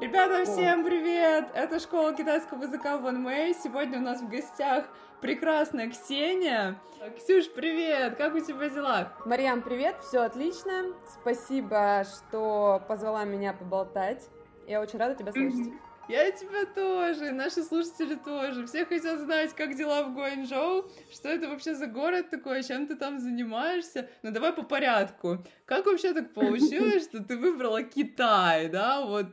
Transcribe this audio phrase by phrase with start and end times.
[0.00, 1.48] Ребята, всем привет!
[1.52, 3.54] Это школа китайского языка Ван Мэй.
[3.54, 4.88] Сегодня у нас в гостях
[5.20, 6.80] прекрасная Ксения.
[7.18, 8.16] Ксюш, привет!
[8.16, 9.12] Как у тебя дела?
[9.26, 9.96] Марьям, привет!
[10.02, 10.86] Все отлично.
[11.20, 14.26] Спасибо, что позвала меня поболтать.
[14.66, 15.70] Я очень рада тебя слышать.
[16.08, 18.66] Я тебя тоже, наши слушатели тоже.
[18.66, 22.96] Все хотят знать, как дела в Гуанчжоу, что это вообще за город такой, чем ты
[22.96, 24.08] там занимаешься.
[24.22, 25.44] Ну давай по порядку.
[25.66, 29.04] Как вообще так получилось, что ты выбрала Китай, да?
[29.04, 29.26] Вот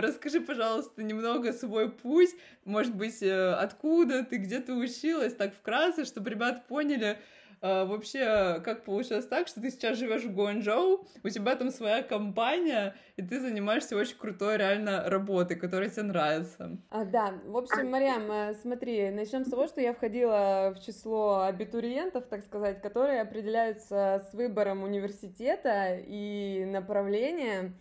[0.00, 2.30] расскажи, пожалуйста, немного свой путь,
[2.64, 7.18] может быть, э, откуда ты, где ты училась, так вкратце, чтобы ребят поняли,
[7.64, 12.02] а, вообще, как получилось так, что ты сейчас живешь в Гуанчжоу, у тебя там своя
[12.02, 16.76] компания, и ты занимаешься очень крутой реально работой, которая тебе нравится.
[16.90, 21.42] А, да, в общем, Марьям, э, смотри, начнем с того, что я входила в число
[21.42, 27.74] абитуриентов, так сказать, которые определяются с выбором университета и направления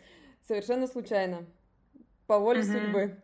[0.48, 1.48] совершенно случайно,
[2.32, 2.64] по воле mm-hmm.
[2.64, 3.18] судьбы.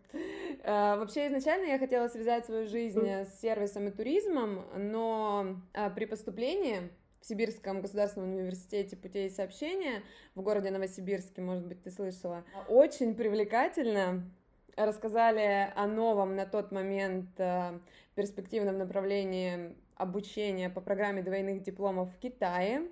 [0.65, 6.03] А, вообще, изначально я хотела связать свою жизнь с сервисом и туризмом, но а, при
[6.03, 6.91] поступлении
[7.21, 10.03] в Сибирском государственном университете путей сообщения
[10.35, 14.29] в городе Новосибирске, может быть, ты слышала, очень привлекательно
[14.75, 17.79] рассказали о новом на тот момент а,
[18.15, 22.89] перспективном направлении обучения по программе двойных дипломов в Китае,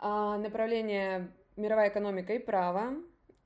[0.00, 2.92] направление мировая экономика и право,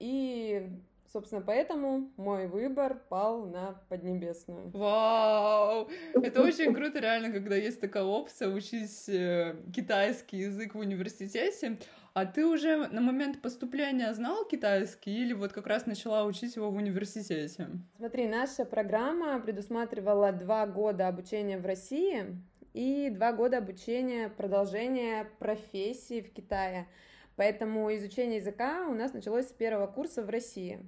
[0.01, 0.69] и
[1.15, 4.71] Собственно, поэтому мой выбор пал на Поднебесную.
[4.71, 5.89] Вау!
[6.13, 11.79] Это очень круто, реально, когда есть такая опция учить э, китайский язык в университете.
[12.15, 16.73] А ты уже на момент поступления знал китайский или вот как раз начала учить его
[16.73, 17.69] в университете?
[17.97, 22.25] Смотри, наша программа предусматривала два года обучения в России
[22.73, 26.89] и два года обучения, продолжения профессии в Китае.
[27.37, 30.81] Поэтому изучение языка у нас началось с первого курса в России.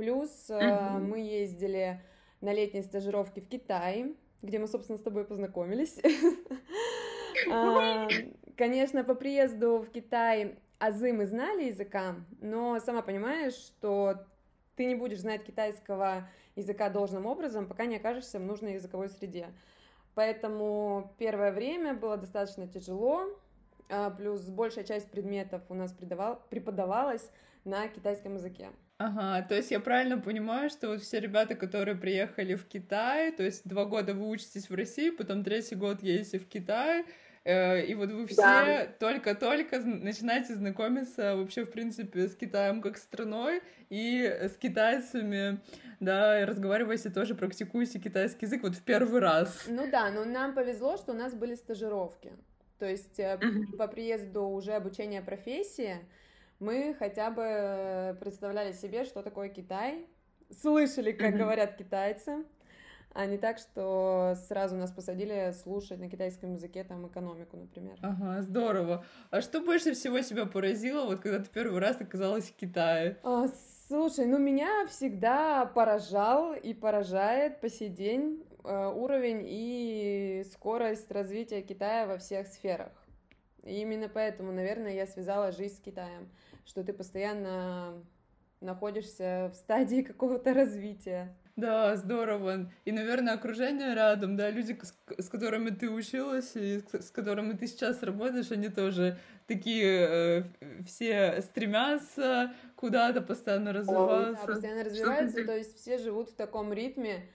[0.00, 0.98] Плюс mm-hmm.
[1.00, 2.00] мы ездили
[2.40, 6.00] на летние стажировки в Китай, где мы, собственно, с тобой познакомились.
[7.50, 8.06] А,
[8.56, 14.26] конечно, по приезду в Китай азы мы знали языка, но сама понимаешь, что
[14.76, 19.48] ты не будешь знать китайского языка должным образом, пока не окажешься в нужной языковой среде.
[20.14, 23.26] Поэтому первое время было достаточно тяжело,
[23.88, 25.94] а, плюс большая часть предметов у нас
[26.50, 27.30] преподавалась
[27.64, 28.68] на китайском языке.
[29.00, 33.42] Ага, то есть я правильно понимаю, что вот все ребята, которые приехали в Китай, то
[33.42, 37.06] есть два года вы учитесь в России, потом третий год едете в Китай,
[37.44, 38.86] э, и вот вы все да.
[38.98, 45.60] только-только начинаете знакомиться вообще, в принципе, с Китаем как страной и с китайцами,
[45.98, 49.64] да, и разговариваете тоже, практикуете китайский язык вот в первый раз.
[49.66, 52.32] Ну да, но нам повезло, что у нас были стажировки.
[52.78, 53.78] То есть mm-hmm.
[53.78, 55.96] по приезду уже обучения профессии
[56.60, 60.06] мы хотя бы представляли себе, что такое Китай,
[60.50, 62.44] слышали, как говорят китайцы,
[63.12, 67.98] а не так, что сразу нас посадили слушать на китайском языке там экономику, например.
[68.02, 69.04] Ага, здорово.
[69.30, 73.18] А что больше всего тебя поразило, вот когда ты первый раз оказалась в Китае?
[73.24, 73.46] А,
[73.88, 81.62] слушай, ну меня всегда поражал и поражает по сей день э, уровень и скорость развития
[81.62, 82.92] Китая во всех сферах.
[83.64, 86.28] И именно поэтому, наверное, я связала жизнь с Китаем
[86.64, 88.02] что ты постоянно
[88.60, 91.34] находишься в стадии какого-то развития.
[91.56, 92.70] Да, здорово.
[92.86, 94.78] И, наверное, окружение рядом, да, люди,
[95.18, 100.42] с, которыми ты училась и с, с которыми ты сейчас работаешь, они тоже такие э,
[100.86, 104.46] все стремятся куда-то постоянно развиваться.
[104.46, 107.28] Да, постоянно развиваются, то есть все живут в таком ритме,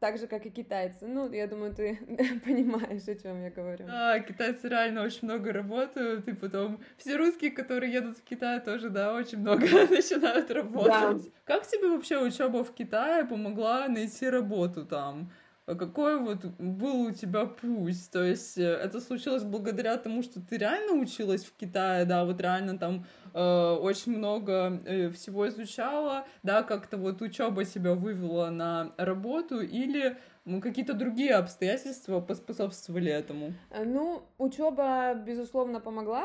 [0.00, 1.06] так же, как и китайцы.
[1.06, 1.98] Ну, я думаю, ты
[2.44, 3.86] понимаешь, о чем я говорю.
[3.86, 8.88] Да, китайцы реально очень много работают, и потом все русские, которые едут в Китай, тоже,
[8.88, 11.24] да, очень много начинают работать.
[11.24, 11.30] Да.
[11.44, 15.30] Как тебе вообще учеба в Китае помогла найти работу там?
[15.70, 18.10] А какой вот был у тебя путь?
[18.10, 22.40] То есть э, это случилось благодаря тому, что ты реально училась в Китае, да, вот
[22.40, 28.92] реально там э, очень много э, всего изучала, да, как-то вот учеба себя вывела на
[28.96, 30.16] работу или
[30.60, 33.54] какие-то другие обстоятельства поспособствовали этому?
[33.70, 36.24] Э, ну, учеба, безусловно, помогла,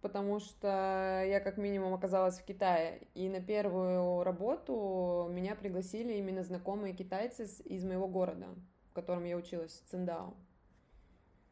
[0.00, 6.42] потому что я как минимум оказалась в Китае, и на первую работу меня пригласили именно
[6.42, 8.46] знакомые китайцы из моего города,
[8.90, 10.34] в котором я училась, Циндао.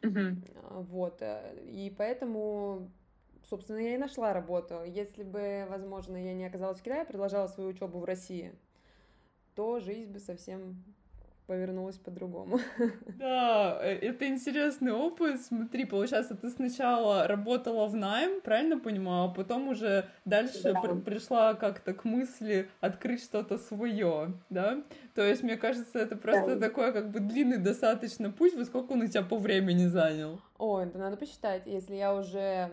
[0.01, 0.37] Uh-huh.
[0.71, 2.91] Вот, э, и поэтому,
[3.49, 4.85] собственно, я и нашла работу.
[4.85, 8.55] Если бы, возможно, я не оказалась в Китае, продолжала свою учебу в России,
[9.55, 10.85] то жизнь бы совсем
[11.49, 12.61] повернулось по-другому.
[13.19, 15.41] Да, э, это интересный опыт.
[15.41, 20.81] Смотри, получается, ты сначала работала в найм, правильно понимаю, а потом уже дальше да.
[20.81, 24.85] при пришла как-то к мысли открыть что-то свое, да?
[25.15, 26.69] То есть, мне кажется, это просто да.
[26.69, 28.55] такой как бы длинный достаточно путь.
[28.55, 30.41] Во сколько он у тебя по времени занял?
[30.59, 31.67] Ой, это надо посчитать.
[31.67, 32.71] Если я уже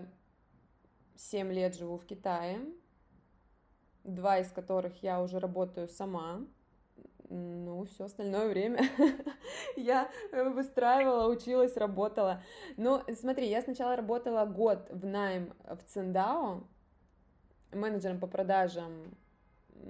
[1.15, 2.59] 7 лет живу в Китае,
[4.03, 6.41] два из которых я уже работаю сама,
[7.35, 8.81] ну, все остальное время
[9.75, 12.41] я выстраивала, училась, работала.
[12.77, 16.63] Ну, смотри, я сначала работала год в найм в Циндао,
[17.71, 19.15] менеджером по продажам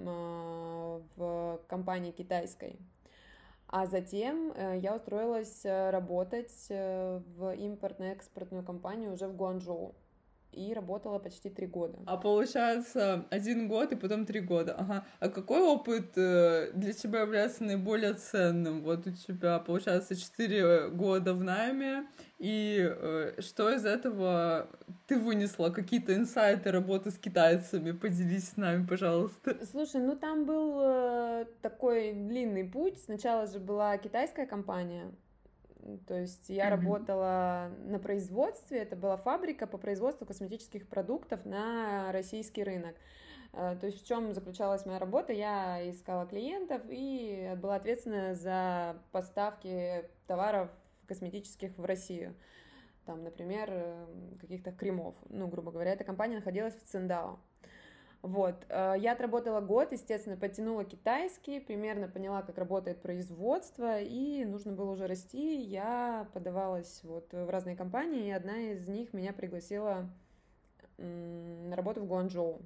[0.06, 2.80] а, в компании китайской.
[3.68, 9.95] А затем э, я устроилась э, работать э, в импортно-экспортную компанию уже в Гуанчжоу
[10.55, 11.99] и работала почти три года.
[12.05, 14.75] А получается один год и потом три года.
[14.77, 15.05] Ага.
[15.19, 18.81] А какой опыт э, для тебя является наиболее ценным?
[18.81, 22.07] Вот у тебя получается четыре года в найме,
[22.37, 24.69] и э, что из этого
[25.07, 25.69] ты вынесла?
[25.69, 27.91] Какие-то инсайты работы с китайцами?
[27.91, 29.57] Поделись с нами, пожалуйста.
[29.71, 32.97] Слушай, ну там был э, такой длинный путь.
[33.03, 35.11] Сначала же была китайская компания,
[36.07, 36.69] то есть я mm-hmm.
[36.69, 42.95] работала на производстве, это была фабрика по производству косметических продуктов на российский рынок.
[43.53, 45.31] Э, то есть в чем заключалась моя работа?
[45.31, 50.69] Я искала клиентов и была ответственна за поставки товаров
[51.07, 52.35] косметических в Россию.
[53.05, 54.05] Там, например, э,
[54.41, 55.15] каких-то кремов.
[55.29, 57.39] Ну, грубо говоря, эта компания находилась в Циндао.
[58.25, 64.72] Вот, э, я отработала год, естественно, подтянула китайский, примерно поняла, как работает производство, и нужно
[64.72, 65.62] было уже расти.
[65.62, 70.10] Я подавалась вот в разные компании, и одна из них меня пригласила
[70.98, 72.63] на работу в Гуанчжоу.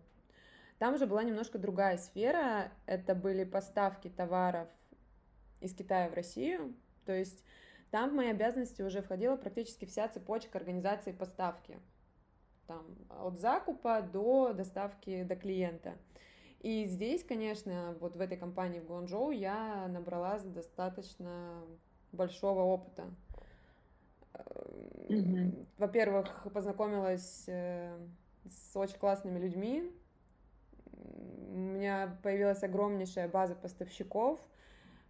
[0.77, 4.69] Там уже была немножко другая сфера, это были поставки товаров
[5.59, 6.73] из Китая в Россию,
[7.05, 7.43] то есть
[7.91, 11.77] там в мои обязанности уже входила практически вся цепочка организации поставки
[12.69, 15.95] там, от закупа до доставки до клиента.
[16.59, 21.63] И здесь, конечно, вот в этой компании в Гуанчжоу я набралась достаточно
[22.11, 23.05] большого опыта.
[24.33, 25.65] Mm-hmm.
[25.79, 27.97] Во-первых, познакомилась э,
[28.45, 29.91] с очень классными людьми.
[30.91, 34.39] У меня появилась огромнейшая база поставщиков.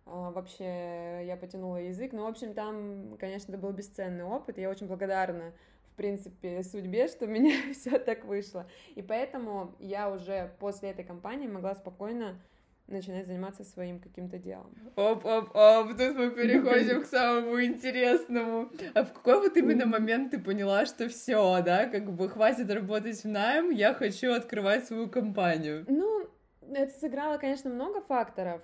[0.06, 2.14] А, вообще я потянула язык.
[2.14, 4.58] Ну, в общем, там, конечно, это был бесценный опыт.
[4.58, 5.52] Я очень благодарна
[6.00, 8.66] принципе, судьбе, что у меня все так вышло.
[8.96, 12.40] И поэтому я уже после этой кампании могла спокойно
[12.88, 14.74] начинать заниматься своим каким-то делом.
[14.96, 18.72] Оп-оп-оп, тут мы переходим к самому интересному.
[18.96, 23.22] А в какой вот именно момент ты поняла, что все, да, как бы хватит работать
[23.24, 25.86] в найм, я хочу открывать свою компанию?
[25.88, 26.28] Ну,
[26.62, 28.62] это сыграло, конечно, много факторов.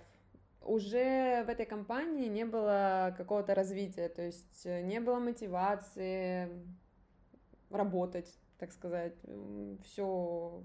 [0.62, 6.50] Уже в этой компании не было какого-то развития, то есть э, не было мотивации,
[7.78, 9.16] работать, так сказать.
[9.84, 10.62] Все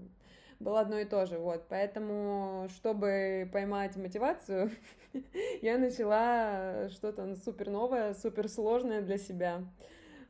[0.59, 1.65] было одно и то же, вот.
[1.69, 4.71] Поэтому, чтобы поймать мотивацию,
[5.61, 9.63] я начала что-то супер новое, супер сложное для себя,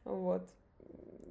[0.03, 0.49] вот.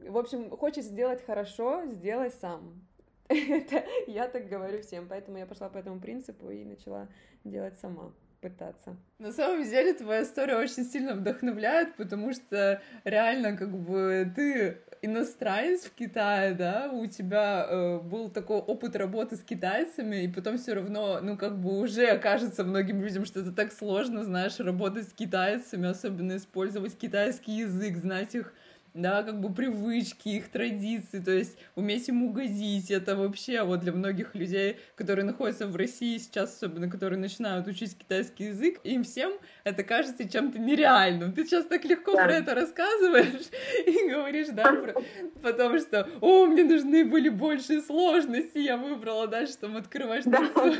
[0.06, 2.86] В общем, хочешь сделать хорошо, сделай сам.
[3.28, 7.08] Это я так говорю всем, поэтому я пошла по этому принципу и начала
[7.44, 8.96] делать сама пытаться.
[9.18, 15.84] На самом деле твоя история очень сильно вдохновляет, потому что реально как бы ты иностранец
[15.84, 20.74] в Китае, да, у тебя э, был такой опыт работы с китайцами, и потом все
[20.74, 25.12] равно, ну, как бы уже кажется многим людям, что это так сложно, знаешь, работать с
[25.12, 28.52] китайцами, особенно использовать китайский язык, знать их
[28.94, 33.92] да, как бы привычки, их традиции, то есть уметь им угодить, это вообще вот для
[33.92, 39.32] многих людей, которые находятся в России сейчас, особенно которые начинают учить китайский язык, им всем
[39.64, 41.32] это кажется чем-то нереальным.
[41.32, 42.24] Ты сейчас так легко да.
[42.24, 43.48] про это рассказываешь
[43.86, 44.94] и говоришь, да, про...
[45.42, 50.74] потому что, о, мне нужны были большие сложности, я выбрала дальше там открывать что-то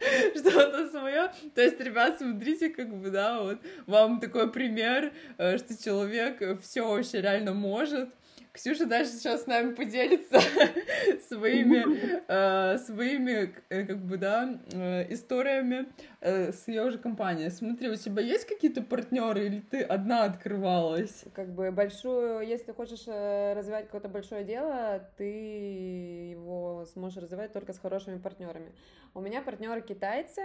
[0.36, 1.32] что-то свое.
[1.54, 6.86] То есть, ребят, смотрите, как бы, да, вот вам такой пример, э, что человек все
[6.86, 8.10] вообще реально может,
[8.52, 10.40] Ксюша дальше сейчас с нами поделится
[11.28, 15.86] своими, э, своими, э, как бы, да, э, историями
[16.20, 17.50] э, с ее же компанией.
[17.50, 21.24] Смотри, у тебя есть какие-то партнеры или ты одна открывалась?
[21.32, 27.72] Как бы большую, если хочешь э, развивать какое-то большое дело, ты его сможешь развивать только
[27.72, 28.72] с хорошими партнерами.
[29.14, 30.42] У меня партнеры китайцы,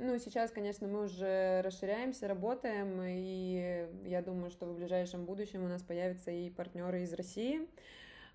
[0.00, 5.68] ну, сейчас, конечно, мы уже расширяемся, работаем, и я думаю, что в ближайшем будущем у
[5.68, 7.68] нас появятся и партнеры из России.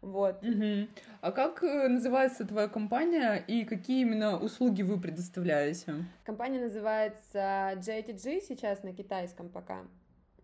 [0.01, 0.43] Вот.
[0.43, 0.87] Угу.
[1.21, 6.05] А как э, называется твоя компания и какие именно услуги вы предоставляете?
[6.23, 9.81] Компания называется JTG сейчас на китайском пока.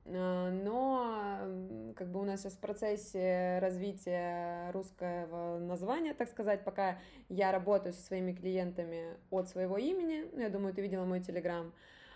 [0.06, 7.00] Э, но как бы у нас сейчас в процессе развития русского названия, так сказать, пока
[7.30, 11.74] я работаю со своими клиентами от своего имени, ну, я думаю, ты видела мой телеграм,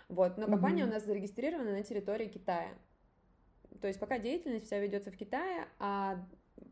[0.10, 0.88] вот, но компания mm-hmm.
[0.88, 2.74] у нас зарегистрирована на территории Китая,
[3.82, 6.24] то есть пока деятельность вся ведется в Китае, а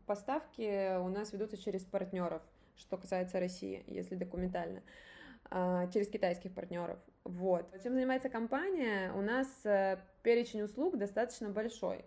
[0.06, 2.42] поставки у нас ведутся через партнеров,
[2.76, 4.82] что касается России, если документально,
[5.50, 6.98] а, через китайских партнеров.
[7.24, 7.66] Вот.
[7.82, 9.12] Чем занимается компания?
[9.14, 12.04] У нас э, перечень услуг достаточно большой.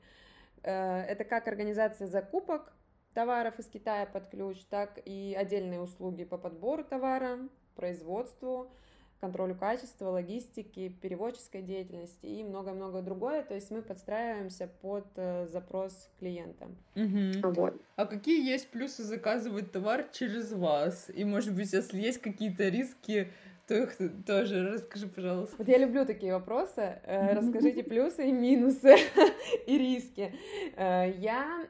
[0.64, 2.72] Э, это как организация закупок
[3.14, 7.40] товаров из Китая под ключ, так и отдельные услуги по подбору товара,
[7.76, 8.72] производству,
[9.20, 13.44] контролю качества, логистики, переводческой деятельности и много-много другое.
[13.44, 16.68] То есть мы подстраиваемся под э, запрос клиента.
[16.96, 17.54] Угу.
[17.54, 17.82] Вот.
[17.96, 21.10] А какие есть плюсы заказывать товар через вас?
[21.14, 23.32] И, может быть, если есть какие-то риски,
[23.76, 25.56] их тоже расскажи, пожалуйста.
[25.58, 27.00] Вот я люблю такие вопросы.
[27.04, 28.96] Э, расскажите плюсы и минусы
[29.68, 30.34] и риски.
[30.76, 31.68] Э, я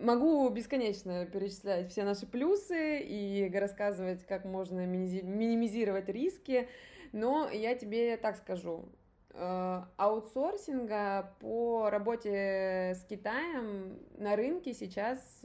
[0.00, 6.68] могу бесконечно перечислять все наши плюсы и рассказывать, как можно минимизировать риски,
[7.12, 8.84] но я тебе так скажу.
[9.30, 15.42] Э, аутсорсинга по работе с Китаем на рынке сейчас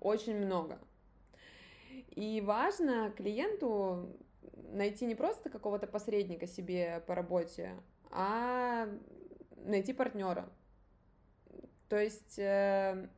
[0.00, 0.78] очень много.
[2.14, 4.08] И важно клиенту
[4.56, 7.72] найти не просто какого-то посредника себе по работе,
[8.10, 8.88] а
[9.56, 10.48] найти партнера.
[11.88, 13.08] То есть э,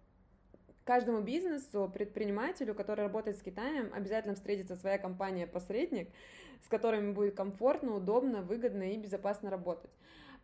[0.85, 6.11] каждому бизнесу, предпринимателю, который работает с Китаем, обязательно встретится своя компания-посредник,
[6.63, 9.91] с которыми будет комфортно, удобно, выгодно и безопасно работать.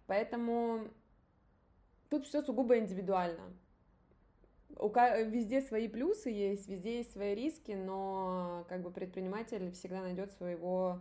[0.06, 0.88] Поэтому
[2.11, 3.54] тут все сугубо индивидуально.
[4.79, 10.33] У, везде свои плюсы есть, везде есть свои риски, но как бы предприниматель всегда найдет
[10.33, 11.00] своего,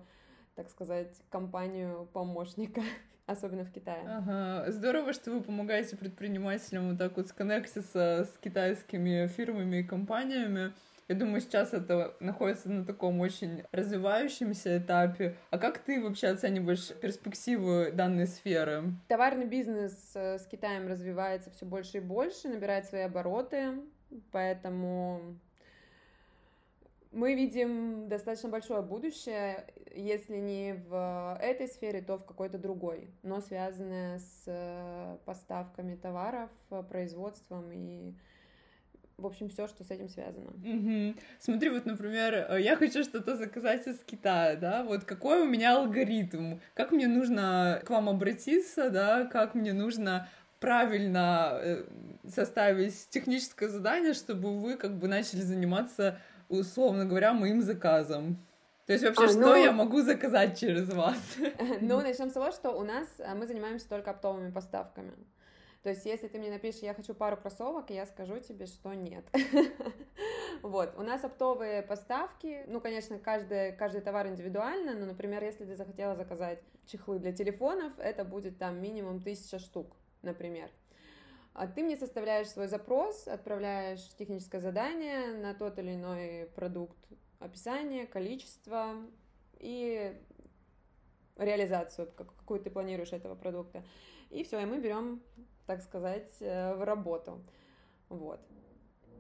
[0.56, 2.82] так сказать, компанию помощника,
[3.26, 4.04] особенно в Китае.
[4.08, 10.74] Ага, здорово, что вы помогаете предпринимателям вот так вот сконнектиться с китайскими фирмами и компаниями.
[11.12, 15.36] Я думаю, сейчас это находится на таком очень развивающемся этапе.
[15.50, 18.94] А как ты вообще оцениваешь перспективы данной сферы?
[19.10, 23.74] Товарный бизнес э, с Китаем развивается все больше и больше, набирает свои обороты,
[24.32, 25.36] поэтому
[27.12, 33.42] мы видим достаточно большое будущее, если не в этой сфере, то в какой-то другой, но
[33.42, 36.50] связанное с э, поставками товаров,
[36.90, 38.14] производством и
[39.22, 40.50] в общем, все, что с этим связано.
[40.50, 41.16] Угу.
[41.40, 45.78] Смотри, вот, например, э, я хочу что-то заказать из Китая, да, вот какой у меня
[45.78, 50.28] алгоритм, как мне нужно к вам обратиться, да, как мне нужно
[50.60, 51.84] правильно э,
[52.28, 58.38] составить техническое задание, чтобы вы как бы начали заниматься, условно говоря, моим заказом.
[58.86, 59.56] То есть вообще, а, что ну...
[59.56, 61.18] я могу заказать через вас?
[61.82, 65.14] Ну, начнем с того, что у нас э, мы занимаемся только оптовыми поставками.
[65.84, 69.26] То есть, если ты мне напишешь, я хочу пару кроссовок, я скажу тебе, что нет.
[70.62, 75.76] Вот, у нас оптовые поставки, ну, конечно, каждый, каждый товар индивидуально, но, например, если ты
[75.76, 80.70] захотела заказать чехлы для телефонов, это будет там минимум тысяча штук, например.
[81.54, 86.98] А ты мне составляешь свой запрос, отправляешь техническое задание на тот или иной продукт,
[87.40, 88.96] описание, количество
[89.58, 90.16] и
[91.44, 93.84] реализацию, какую ты планируешь этого продукта.
[94.30, 95.22] И все, и мы берем
[95.72, 97.42] так сказать, э, в работу.
[98.10, 98.42] Вот.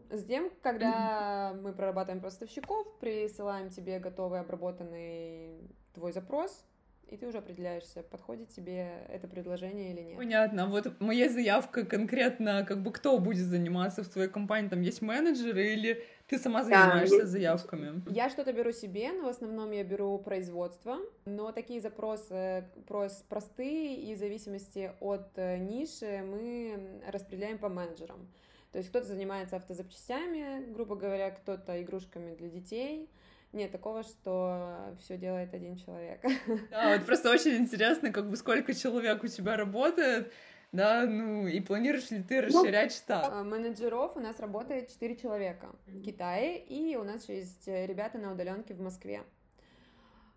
[0.09, 5.61] Затем, когда мы прорабатываем поставщиков, присылаем тебе готовый обработанный
[5.93, 6.65] твой запрос,
[7.11, 10.17] и ты уже определяешься, подходит тебе это предложение или нет.
[10.17, 10.67] Понятно.
[10.67, 15.73] Вот моя заявка конкретно, как бы кто будет заниматься в твоей компании, там есть менеджеры
[15.73, 18.01] или ты сама занимаешься да, заявками?
[18.09, 23.95] Я что-то беру себе, но в основном я беру производство, но такие запросы прос, простые
[23.97, 28.29] и в зависимости от э, ниши мы распределяем по менеджерам.
[28.71, 33.09] То есть кто-то занимается автозапчастями, грубо говоря, кто-то игрушками для детей,
[33.53, 36.24] нет такого, что все делает один человек.
[36.70, 40.31] Да, вот просто очень интересно, как бы сколько человек у тебя работает,
[40.72, 43.27] да, ну и планируешь ли ты ну, расширять штат?
[43.29, 48.31] А, менеджеров у нас работает 4 человека в Китае, и у нас есть ребята на
[48.31, 49.24] удаленке в Москве.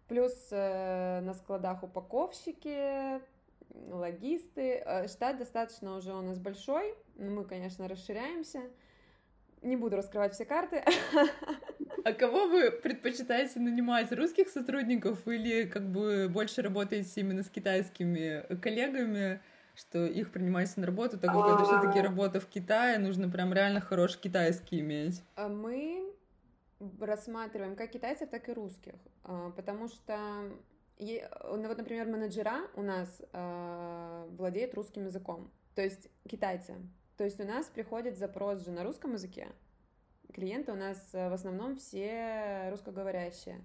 [0.09, 3.21] Плюс э, на складах упаковщики,
[3.71, 4.83] логисты.
[4.85, 8.61] Э, штат достаточно уже у нас большой, но мы, конечно, расширяемся.
[9.65, 10.85] Не буду раскрывать все карты.
[12.05, 14.13] А кого вы предпочитаете нанимать?
[14.13, 19.41] Русских сотрудников или как бы больше работаете именно с китайскими коллегами,
[19.75, 22.03] что их принимаете на работу, так как это все-таки а.
[22.03, 25.23] работа в Китае, нужно прям реально хороший китайский иметь?
[25.35, 26.13] А мы
[27.01, 30.19] рассматриваем как китайцев, так и русских, а, потому что
[30.99, 36.77] ну вот, например, менеджера у нас э, владеют русским языком, то есть китайцы.
[37.17, 39.49] То есть у нас приходит запрос же на русском языке.
[40.33, 43.61] Клиенты у нас э, в основном все русскоговорящие.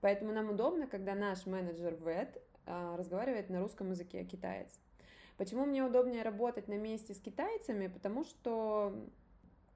[0.00, 4.80] Поэтому нам удобно, когда наш менеджер ВЭД э, разговаривает на русском языке, китаец.
[5.36, 7.88] Почему мне удобнее работать на месте с китайцами?
[7.88, 8.94] Потому что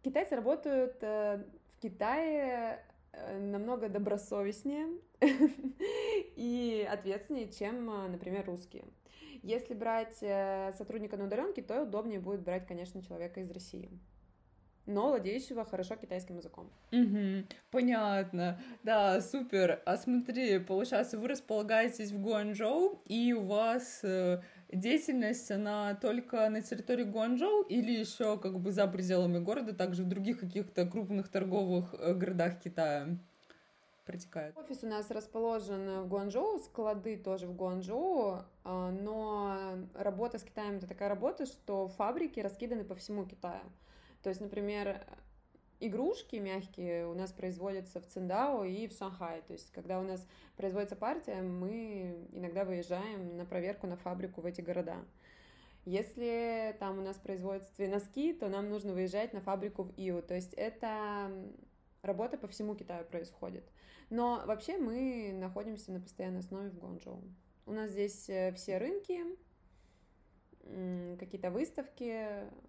[0.02, 1.45] китайцы работают э,
[1.76, 2.83] в Китае
[3.40, 4.87] намного добросовестнее
[5.21, 8.85] и ответственнее, чем, например, русские.
[9.42, 13.90] Если брать э, сотрудника на удаленке, то удобнее будет брать, конечно, человека из России
[14.87, 16.70] но владеющего хорошо китайским языком.
[16.90, 18.61] Угу, понятно.
[18.82, 19.80] Да, супер.
[19.84, 24.04] А смотри, получается, вы располагаетесь в Гуанчжоу, и у вас
[24.72, 30.08] деятельность, она только на территории Гуанчжоу или еще как бы за пределами города, также в
[30.08, 33.18] других каких-то крупных торговых э, городах Китая
[34.04, 34.56] протекает?
[34.56, 40.76] Офис у нас расположен в Гуанчжоу, склады тоже в Гуанчжоу, а, но работа с Китаем
[40.76, 43.64] это такая работа, что фабрики раскиданы по всему Китаю.
[44.23, 45.04] То есть, например,
[45.80, 49.42] игрушки мягкие у нас производятся в Циндао и в Шанхае.
[49.42, 54.47] То есть, когда у нас производится партия, мы иногда выезжаем на проверку на фабрику в
[54.47, 54.97] эти города.
[55.85, 60.23] Если там у нас производятся носки, то нам нужно выезжать на фабрику в Иу.
[60.23, 61.32] То есть это
[62.02, 63.64] работа по всему Китаю происходит.
[64.11, 67.23] Но вообще мы находимся на постоянной основе в Гуанчжоу.
[67.64, 69.21] У нас здесь э, все рынки,
[71.18, 72.26] какие-то выставки.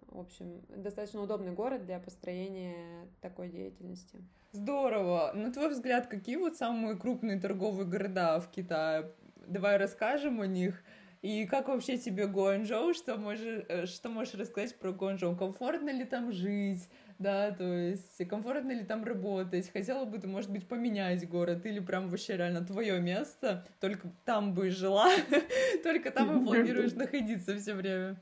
[0.08, 4.18] В общем, достаточно удобный город для построения такой деятельности.
[4.52, 5.32] Здорово.
[5.34, 9.10] На твой взгляд, какие вот самые крупные торговые города в Китае?
[9.46, 10.82] Давай расскажем о них.
[11.24, 12.92] И как вообще тебе Гуанчжоу?
[12.92, 15.34] Что можешь, э, что можешь рассказать про Гуанчжоу?
[15.34, 16.86] Комфортно ли там жить?
[17.18, 21.78] да, то есть комфортно ли там работать, хотела бы ты, может быть, поменять город, или
[21.78, 25.08] прям вообще реально твое место, только там бы жила,
[25.82, 28.20] только там и планируешь находиться все время.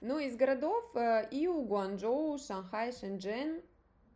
[0.00, 3.60] Ну, из городов э, Иу, Гуанчжоу, Шанхай, Шэньчжэнь,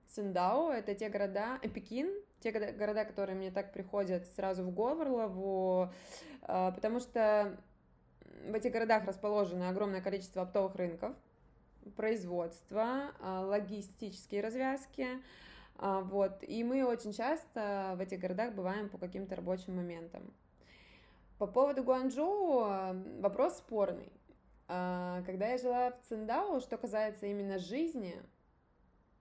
[0.08, 5.92] Циндао— это те города, э, Пекин, те города, которые мне так приходят сразу в горло,
[6.40, 7.56] потому что
[8.44, 11.14] в этих городах расположено огромное количество оптовых рынков,
[11.96, 15.08] производства, а, логистические развязки,
[15.78, 20.32] а, вот, и мы очень часто в этих городах бываем по каким-то рабочим моментам.
[21.38, 24.10] По поводу Гуанчжоу а, вопрос спорный.
[24.66, 28.20] Когда я жила в Циндао, что касается именно жизни,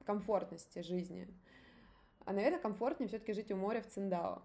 [0.04, 1.28] комфортности жизни,
[2.25, 4.41] а, наверное, комфортнее все-таки жить у моря в Циндао.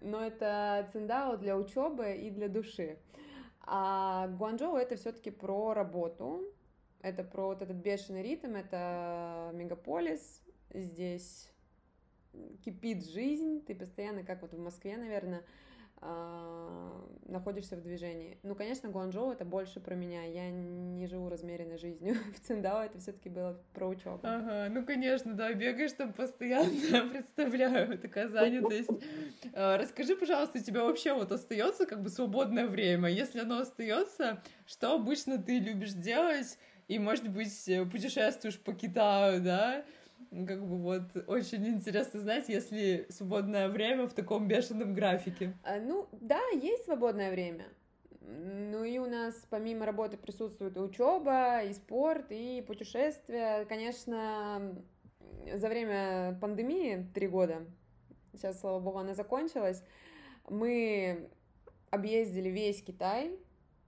[0.00, 2.98] Но это Циндао для учебы и для души.
[3.70, 6.42] А Гуанчжоу это все-таки про работу,
[7.02, 11.50] это про вот этот бешеный ритм, это мегаполис, здесь
[12.64, 15.44] кипит жизнь, ты постоянно, как вот в Москве, наверное,
[17.28, 18.38] находишься в движении.
[18.42, 20.24] Ну, конечно, Гуанчжоу это больше про меня.
[20.24, 22.16] Я не живу размеренной жизнью.
[22.36, 24.20] В Циндао это все-таки было про учебу.
[24.22, 28.90] Ага, ну конечно, да, бегаешь там постоянно, представляю, такая занятость.
[29.52, 33.08] А, расскажи, пожалуйста, у тебя вообще вот остается как бы свободное время?
[33.10, 36.58] Если оно остается, что обычно ты любишь делать?
[36.88, 39.84] и, может быть, путешествуешь по Китаю, да,
[40.30, 45.54] как бы вот очень интересно знать, если свободное время в таком бешеном графике.
[45.64, 47.66] А, ну, да, есть свободное время.
[48.20, 53.64] Ну и у нас помимо работы присутствует и учеба, и спорт, и путешествия.
[53.64, 54.76] Конечно,
[55.54, 57.64] за время пандемии три года,
[58.34, 59.82] сейчас, слава богу, она закончилась,
[60.48, 61.30] мы
[61.90, 63.38] объездили весь Китай,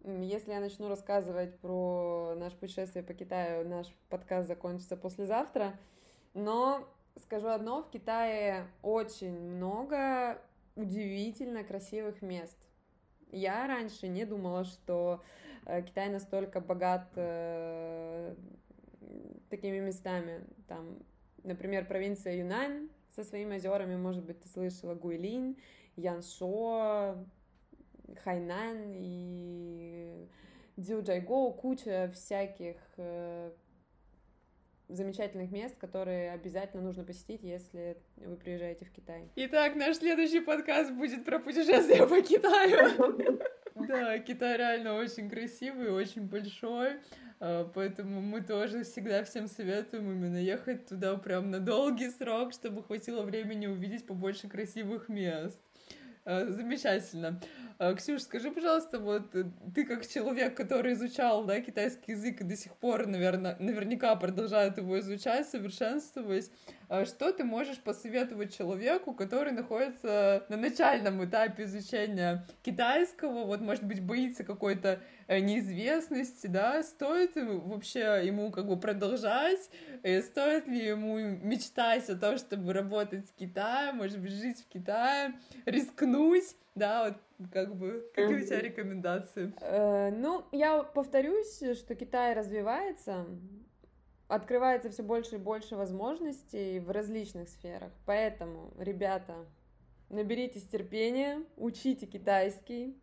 [0.05, 5.79] если я начну рассказывать про наше путешествие по Китаю, наш подкаст закончится послезавтра.
[6.35, 10.41] Но скажу одно, в Китае очень много
[10.77, 12.57] удивительно красивых мест.
[13.33, 15.23] Я раньше не думала, что
[15.67, 18.35] э, Китай настолько богат э,
[19.49, 20.45] такими местами.
[20.67, 20.99] Там,
[21.43, 25.61] например, провинция Юнань со своими озерами, может быть, ты слышала, Гуйлинь,
[25.97, 27.25] Яншо,
[28.25, 30.29] Хайнан и
[30.77, 33.53] Дзюджайго, куча всяких э,
[34.91, 39.29] замечательных мест, которые обязательно нужно посетить, если вы приезжаете в Китай.
[39.37, 43.41] Итак, наш следующий подкаст будет про путешествия по Китаю.
[43.89, 46.99] Да, Китай реально очень красивый, очень большой,
[47.41, 52.83] э, поэтому мы тоже всегда всем советуем именно ехать туда прям на долгий срок, чтобы
[52.83, 55.59] хватило времени увидеть побольше красивых мест.
[56.25, 57.41] Э, замечательно.
[57.81, 62.45] Э, Ксюш, скажи, пожалуйста, вот э, ты как человек, который изучал да, китайский язык и
[62.45, 69.15] до сих пор, наверное, наверняка продолжает его изучать, совершенствовать, а что ты можешь посоветовать человеку,
[69.15, 76.83] который находится на начальном этапе изучения китайского, вот, может быть, боится какой-то э, неизвестности, да,
[76.83, 79.71] стоит вообще ему как бы продолжать,
[80.03, 84.69] и стоит ли ему мечтать о том, чтобы работать в Китае, может быть, жить в
[84.69, 85.35] Китае,
[85.67, 89.53] рискнуть, да, вот как бы, какие у тебя рекомендации?
[89.61, 93.27] Э, ну, я повторюсь, что Китай развивается,
[94.31, 97.91] открывается все больше и больше возможностей в различных сферах.
[98.07, 99.35] Поэтому, ребята,
[100.09, 102.97] наберитесь терпения, учите китайский,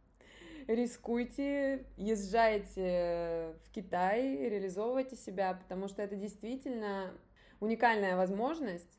[0.68, 7.12] рискуйте, езжайте в Китай, реализовывайте себя, потому что это действительно
[7.60, 8.98] уникальная возможность,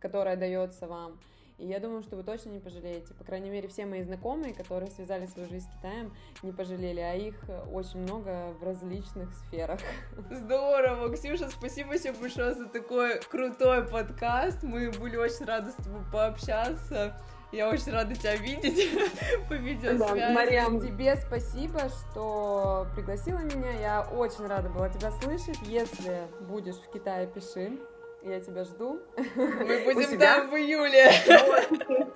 [0.00, 1.18] которая дается вам.
[1.60, 3.12] И я думаю, что вы точно не пожалеете.
[3.12, 6.10] По крайней мере, все мои знакомые, которые связали свою жизнь с Китаем,
[6.42, 7.34] не пожалели, а их
[7.70, 9.78] очень много в различных сферах.
[10.30, 11.14] Здорово!
[11.14, 14.62] Ксюша, спасибо тебе большое за такой крутой подкаст.
[14.62, 17.20] Мы были очень рады с тобой пообщаться.
[17.52, 18.88] Я очень рада тебя видеть
[19.48, 20.18] по видеосвязи.
[20.18, 23.72] Да, Мариам, тебе спасибо, что пригласила меня.
[23.72, 25.58] Я очень рада была тебя слышать.
[25.64, 27.78] Если будешь в Китае, пиши.
[28.22, 29.00] Я тебя жду.
[29.16, 31.10] Мы будем там в июле.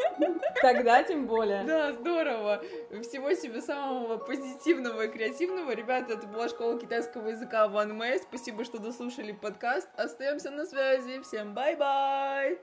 [0.60, 1.64] Тогда тем более.
[1.64, 2.62] Да, здорово.
[3.02, 5.72] Всего себе самого позитивного и креативного.
[5.72, 8.20] Ребята, это была школа китайского языка One May.
[8.20, 9.88] Спасибо, что дослушали подкаст.
[9.96, 11.22] Остаемся на связи.
[11.22, 12.58] Всем bye-bye!